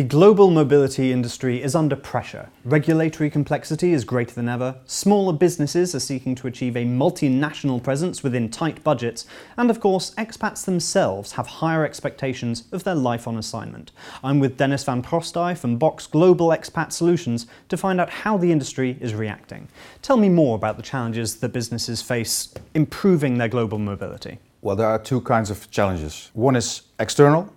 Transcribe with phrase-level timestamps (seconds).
[0.00, 2.48] The global mobility industry is under pressure.
[2.64, 4.76] Regulatory complexity is greater than ever.
[4.86, 9.26] Smaller businesses are seeking to achieve a multinational presence within tight budgets.
[9.58, 13.92] And of course, expats themselves have higher expectations of their life on assignment.
[14.24, 18.50] I'm with Dennis van Proosdij from Boxx Global Expat Solutions to find out how the
[18.50, 19.68] industry is reacting.
[20.00, 24.38] Tell me more about the challenges that businesses face improving their global mobility.
[24.62, 26.30] Well, there are two kinds of challenges.
[26.32, 27.52] One is external,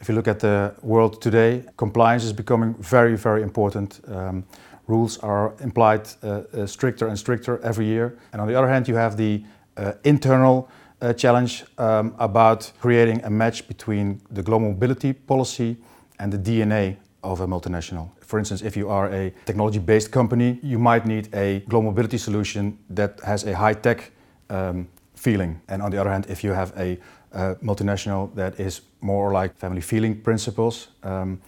[0.00, 4.00] if you look at the world today, compliance is becoming very, very important.
[4.08, 4.44] Um,
[4.86, 8.18] rules are implied uh, uh, stricter and stricter every year.
[8.32, 9.42] And on the other hand, you have the
[9.76, 10.68] uh, internal
[11.00, 15.76] uh, challenge um, about creating a match between the global mobility policy
[16.18, 18.10] and the DNA of a multinational.
[18.20, 22.18] For instance, if you are a technology based company, you might need a global mobility
[22.18, 24.12] solution that has a high tech
[24.50, 25.60] um, feeling.
[25.68, 26.98] And on the other hand, if you have a
[27.32, 31.40] uh, multinational that is more like family feeling principles, um,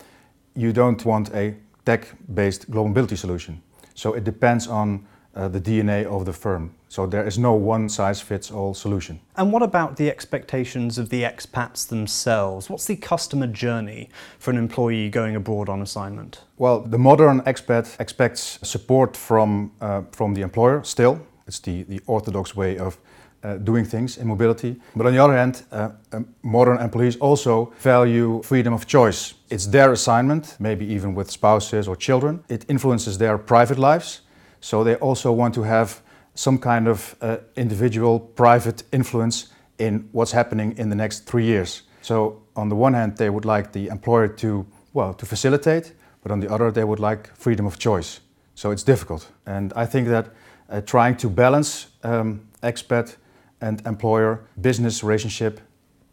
[0.55, 3.63] you don't want a tech-based global mobility solution.
[3.95, 6.75] So it depends on uh, the DNA of the firm.
[6.89, 9.21] So there is no one-size-fits-all solution.
[9.37, 12.69] And what about the expectations of the expats themselves?
[12.69, 16.41] What's the customer journey for an employee going abroad on assignment?
[16.59, 21.21] Well, the modern expat expects support from, uh, from the employer still.
[21.47, 22.99] It's the, the orthodox way of
[23.43, 24.77] uh, doing things in mobility.
[24.95, 29.35] But on the other hand, uh, um, modern employees also value freedom of choice.
[29.49, 32.45] It's their assignment, maybe even with spouses or children.
[32.49, 34.21] It influences their private lives.
[34.61, 36.03] So they also want to have
[36.35, 41.83] some kind of uh, individual private influence in what's happening in the next three years.
[42.03, 46.31] So on the one hand, they would like the employer to, well, to facilitate, but
[46.31, 48.21] on the other, they would like freedom of choice.
[48.55, 49.31] So it's difficult.
[49.47, 50.27] And I think that
[50.69, 53.17] uh, trying to balance um, expat
[53.61, 55.61] and employer business relationship,